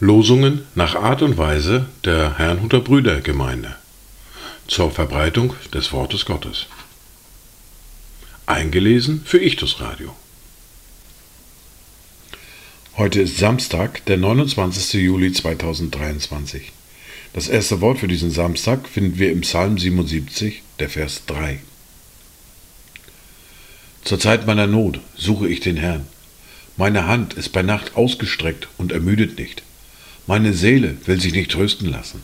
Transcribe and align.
Losungen 0.00 0.62
nach 0.74 0.94
Art 0.94 1.22
und 1.22 1.38
Weise 1.38 1.86
der 2.04 2.38
Herrnhuter 2.38 2.80
Brüdergemeinde 2.80 3.76
zur 4.66 4.90
Verbreitung 4.90 5.54
des 5.72 5.92
Wortes 5.92 6.24
Gottes. 6.24 6.66
Eingelesen 8.46 9.22
für 9.24 9.38
Ichtus 9.38 9.80
Radio. 9.80 10.16
Heute 12.96 13.20
ist 13.22 13.38
Samstag, 13.38 14.04
der 14.06 14.16
29. 14.16 14.94
Juli 15.02 15.32
2023. 15.32 16.72
Das 17.34 17.48
erste 17.48 17.80
Wort 17.80 17.98
für 17.98 18.08
diesen 18.08 18.30
Samstag 18.30 18.88
finden 18.88 19.18
wir 19.18 19.30
im 19.30 19.42
Psalm 19.42 19.78
77, 19.78 20.62
der 20.80 20.88
Vers 20.88 21.22
3. 21.26 21.60
Zur 24.04 24.18
Zeit 24.18 24.46
meiner 24.46 24.66
Not 24.66 25.00
suche 25.16 25.48
ich 25.48 25.60
den 25.60 25.76
Herrn. 25.76 26.06
Meine 26.76 27.06
Hand 27.06 27.34
ist 27.34 27.50
bei 27.50 27.62
Nacht 27.62 27.96
ausgestreckt 27.96 28.68
und 28.78 28.92
ermüdet 28.92 29.38
nicht. 29.38 29.62
Meine 30.26 30.54
Seele 30.54 30.96
will 31.06 31.20
sich 31.20 31.32
nicht 31.32 31.50
trösten 31.50 31.90
lassen. 31.90 32.22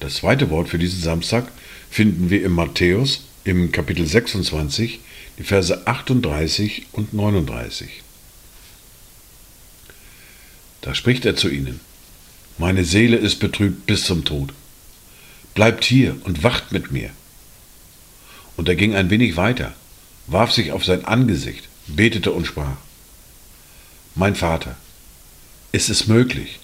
Das 0.00 0.16
zweite 0.16 0.50
Wort 0.50 0.68
für 0.68 0.78
diesen 0.78 1.00
Samstag 1.00 1.46
finden 1.90 2.28
wir 2.28 2.44
im 2.44 2.52
Matthäus 2.52 3.22
im 3.44 3.72
Kapitel 3.72 4.06
26, 4.06 5.00
die 5.38 5.44
Verse 5.44 5.86
38 5.86 6.86
und 6.92 7.14
39. 7.14 8.02
Da 10.80 10.94
spricht 10.94 11.24
er 11.24 11.36
zu 11.36 11.48
ihnen, 11.48 11.80
Meine 12.58 12.84
Seele 12.84 13.16
ist 13.16 13.36
betrübt 13.36 13.86
bis 13.86 14.04
zum 14.04 14.24
Tod. 14.24 14.52
Bleibt 15.54 15.84
hier 15.84 16.16
und 16.24 16.42
wacht 16.42 16.72
mit 16.72 16.90
mir. 16.90 17.10
Und 18.62 18.68
er 18.68 18.76
ging 18.76 18.94
ein 18.94 19.10
wenig 19.10 19.36
weiter, 19.36 19.74
warf 20.28 20.52
sich 20.52 20.70
auf 20.70 20.84
sein 20.84 21.04
Angesicht, 21.04 21.68
betete 21.88 22.30
und 22.30 22.46
sprach, 22.46 22.76
Mein 24.14 24.36
Vater, 24.36 24.76
ist 25.72 25.90
es 25.90 26.06
möglich, 26.06 26.60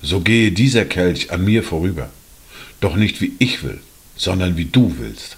so 0.00 0.20
gehe 0.20 0.50
dieser 0.50 0.86
Kelch 0.86 1.30
an 1.30 1.44
mir 1.44 1.62
vorüber, 1.62 2.08
doch 2.80 2.96
nicht 2.96 3.20
wie 3.20 3.34
ich 3.38 3.62
will, 3.62 3.82
sondern 4.16 4.56
wie 4.56 4.64
du 4.64 4.96
willst. 4.98 5.36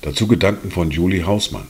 Dazu 0.00 0.26
Gedanken 0.26 0.70
von 0.70 0.90
Julie 0.90 1.26
Hausmann. 1.26 1.68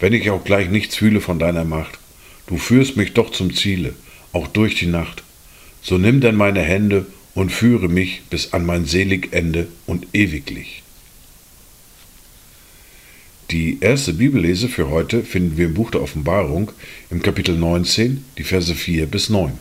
Wenn 0.00 0.14
ich 0.14 0.30
auch 0.30 0.44
gleich 0.44 0.70
nichts 0.70 0.96
fühle 0.96 1.20
von 1.20 1.38
deiner 1.38 1.66
Macht, 1.66 1.98
du 2.46 2.56
führst 2.56 2.96
mich 2.96 3.12
doch 3.12 3.30
zum 3.32 3.54
Ziele, 3.54 3.94
auch 4.32 4.46
durch 4.46 4.76
die 4.76 4.86
Nacht. 4.86 5.24
So 5.82 5.98
nimm 5.98 6.22
denn 6.22 6.36
meine 6.36 6.62
Hände 6.62 7.04
und 7.34 7.50
führe 7.50 7.88
mich 7.88 8.22
bis 8.30 8.52
an 8.52 8.64
mein 8.64 8.86
selig 8.86 9.32
Ende 9.32 9.68
und 9.86 10.06
ewiglich. 10.12 10.82
Die 13.50 13.78
erste 13.80 14.14
Bibellese 14.14 14.68
für 14.68 14.88
heute 14.88 15.22
finden 15.22 15.56
wir 15.56 15.66
im 15.66 15.74
Buch 15.74 15.90
der 15.90 16.02
Offenbarung 16.02 16.72
im 17.10 17.22
Kapitel 17.22 17.56
19, 17.56 18.24
die 18.38 18.44
Verse 18.44 18.74
4 18.74 19.06
bis 19.06 19.28
9. 19.28 19.52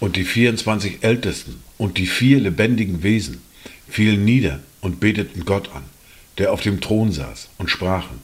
Und 0.00 0.16
die 0.16 0.24
24 0.24 0.98
Ältesten 1.02 1.62
und 1.78 1.98
die 1.98 2.06
vier 2.06 2.40
lebendigen 2.40 3.02
Wesen 3.02 3.42
fielen 3.88 4.24
nieder 4.24 4.60
und 4.80 5.00
beteten 5.00 5.44
Gott 5.44 5.70
an, 5.72 5.84
der 6.38 6.52
auf 6.52 6.60
dem 6.60 6.80
Thron 6.80 7.12
saß, 7.12 7.48
und 7.58 7.70
sprachen, 7.70 8.20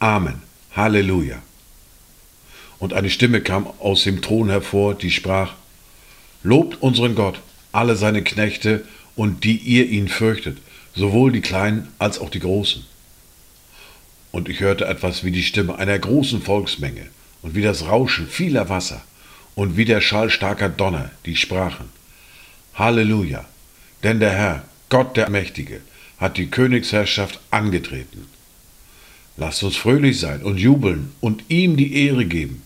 Amen, 0.00 0.42
Halleluja. 0.72 1.40
Und 2.84 2.92
eine 2.92 3.08
Stimme 3.08 3.40
kam 3.40 3.66
aus 3.78 4.04
dem 4.04 4.20
Thron 4.20 4.50
hervor, 4.50 4.94
die 4.94 5.10
sprach, 5.10 5.54
Lobt 6.42 6.82
unseren 6.82 7.14
Gott, 7.14 7.40
alle 7.72 7.96
seine 7.96 8.22
Knechte 8.22 8.84
und 9.16 9.44
die 9.44 9.56
ihr 9.56 9.88
ihn 9.88 10.06
fürchtet, 10.06 10.58
sowohl 10.94 11.32
die 11.32 11.40
Kleinen 11.40 11.88
als 11.98 12.18
auch 12.18 12.28
die 12.28 12.40
Großen. 12.40 12.84
Und 14.32 14.50
ich 14.50 14.60
hörte 14.60 14.84
etwas 14.84 15.24
wie 15.24 15.30
die 15.30 15.42
Stimme 15.42 15.78
einer 15.78 15.98
großen 15.98 16.42
Volksmenge 16.42 17.06
und 17.40 17.54
wie 17.54 17.62
das 17.62 17.86
Rauschen 17.86 18.28
vieler 18.28 18.68
Wasser 18.68 19.02
und 19.54 19.78
wie 19.78 19.86
der 19.86 20.02
Schall 20.02 20.28
starker 20.28 20.68
Donner, 20.68 21.10
die 21.24 21.36
sprachen, 21.36 21.88
Halleluja, 22.74 23.46
denn 24.02 24.20
der 24.20 24.32
Herr, 24.32 24.64
Gott 24.90 25.16
der 25.16 25.30
Mächtige, 25.30 25.80
hat 26.18 26.36
die 26.36 26.48
Königsherrschaft 26.48 27.40
angetreten. 27.50 28.26
Lasst 29.38 29.62
uns 29.62 29.74
fröhlich 29.74 30.20
sein 30.20 30.42
und 30.42 30.58
jubeln 30.58 31.12
und 31.22 31.44
ihm 31.48 31.78
die 31.78 31.96
Ehre 31.96 32.26
geben, 32.26 32.60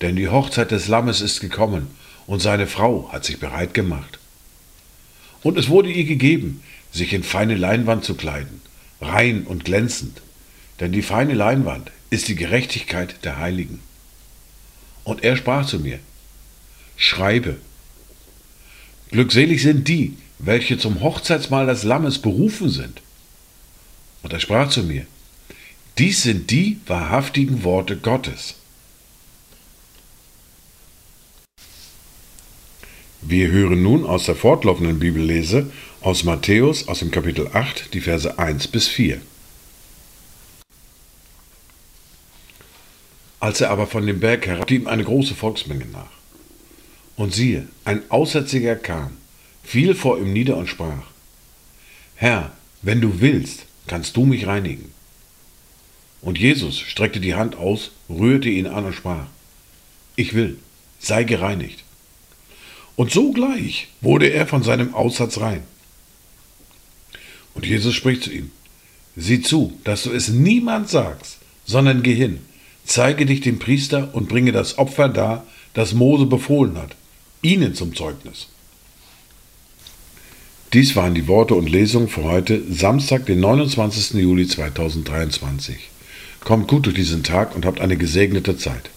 denn 0.00 0.16
die 0.16 0.28
Hochzeit 0.28 0.70
des 0.70 0.88
Lammes 0.88 1.20
ist 1.20 1.40
gekommen 1.40 1.88
und 2.26 2.40
seine 2.40 2.66
Frau 2.66 3.10
hat 3.12 3.24
sich 3.24 3.38
bereit 3.38 3.74
gemacht. 3.74 4.18
Und 5.42 5.58
es 5.58 5.68
wurde 5.68 5.90
ihr 5.90 6.04
gegeben, 6.04 6.62
sich 6.92 7.12
in 7.12 7.22
feine 7.22 7.56
Leinwand 7.56 8.04
zu 8.04 8.14
kleiden, 8.14 8.60
rein 9.00 9.44
und 9.44 9.64
glänzend, 9.64 10.20
denn 10.80 10.92
die 10.92 11.02
feine 11.02 11.34
Leinwand 11.34 11.90
ist 12.10 12.28
die 12.28 12.34
Gerechtigkeit 12.34 13.24
der 13.24 13.38
Heiligen. 13.38 13.80
Und 15.04 15.24
er 15.24 15.36
sprach 15.36 15.66
zu 15.66 15.78
mir, 15.78 15.98
Schreibe, 16.96 17.56
glückselig 19.10 19.62
sind 19.62 19.88
die, 19.88 20.16
welche 20.38 20.78
zum 20.78 21.00
Hochzeitsmahl 21.00 21.66
des 21.66 21.82
Lammes 21.82 22.18
berufen 22.18 22.68
sind. 22.68 23.00
Und 24.22 24.32
er 24.32 24.40
sprach 24.40 24.68
zu 24.68 24.82
mir, 24.82 25.06
dies 25.98 26.22
sind 26.22 26.50
die 26.50 26.80
wahrhaftigen 26.86 27.64
Worte 27.64 27.96
Gottes. 27.96 28.56
Wir 33.22 33.50
hören 33.50 33.82
nun 33.82 34.06
aus 34.06 34.24
der 34.24 34.34
fortlaufenden 34.34 34.98
Bibellese 34.98 35.70
aus 36.00 36.24
Matthäus 36.24 36.88
aus 36.88 37.00
dem 37.00 37.10
Kapitel 37.10 37.48
8 37.52 37.92
die 37.92 38.00
Verse 38.00 38.38
1 38.38 38.68
bis 38.68 38.88
4. 38.88 39.20
Als 43.38 43.60
er 43.60 43.70
aber 43.70 43.86
von 43.86 44.06
dem 44.06 44.20
Berg 44.20 44.46
herab, 44.46 44.70
ihm 44.70 44.86
eine 44.86 45.04
große 45.04 45.34
Volksmenge 45.34 45.84
nach. 45.92 46.10
Und 47.16 47.34
siehe, 47.34 47.68
ein 47.84 48.02
Aussätziger 48.10 48.76
kam, 48.76 49.18
fiel 49.62 49.94
vor 49.94 50.18
ihm 50.18 50.32
nieder 50.32 50.56
und 50.56 50.68
sprach, 50.68 51.04
Herr, 52.14 52.52
wenn 52.80 53.02
du 53.02 53.20
willst, 53.20 53.66
kannst 53.86 54.16
du 54.16 54.24
mich 54.24 54.46
reinigen. 54.46 54.94
Und 56.22 56.38
Jesus 56.38 56.78
streckte 56.80 57.20
die 57.20 57.34
Hand 57.34 57.56
aus, 57.56 57.90
rührte 58.08 58.48
ihn 58.48 58.66
an 58.66 58.86
und 58.86 58.94
sprach, 58.94 59.26
Ich 60.16 60.32
will, 60.32 60.58
sei 60.98 61.24
gereinigt. 61.24 61.84
Und 62.96 63.10
sogleich 63.10 63.88
wurde 64.00 64.28
er 64.28 64.46
von 64.46 64.62
seinem 64.62 64.94
Aussatz 64.94 65.40
rein. 65.40 65.62
Und 67.54 67.66
Jesus 67.66 67.94
spricht 67.94 68.24
zu 68.24 68.32
ihm, 68.32 68.50
sieh 69.16 69.42
zu, 69.42 69.78
dass 69.84 70.04
du 70.04 70.12
es 70.12 70.28
niemand 70.28 70.88
sagst, 70.88 71.38
sondern 71.64 72.02
geh 72.02 72.14
hin, 72.14 72.40
zeige 72.84 73.26
dich 73.26 73.40
dem 73.40 73.58
Priester 73.58 74.10
und 74.12 74.28
bringe 74.28 74.52
das 74.52 74.78
Opfer 74.78 75.08
dar, 75.08 75.46
das 75.74 75.94
Mose 75.94 76.26
befohlen 76.26 76.76
hat, 76.76 76.96
ihnen 77.42 77.74
zum 77.74 77.94
Zeugnis. 77.94 78.48
Dies 80.72 80.94
waren 80.94 81.14
die 81.14 81.26
Worte 81.26 81.54
und 81.56 81.68
Lesungen 81.68 82.08
für 82.08 82.22
heute, 82.22 82.62
Samstag, 82.70 83.26
den 83.26 83.40
29. 83.40 84.20
Juli 84.20 84.46
2023. 84.46 85.90
Kommt 86.44 86.68
gut 86.68 86.86
durch 86.86 86.94
diesen 86.94 87.24
Tag 87.24 87.56
und 87.56 87.66
habt 87.66 87.80
eine 87.80 87.96
gesegnete 87.96 88.56
Zeit. 88.56 88.90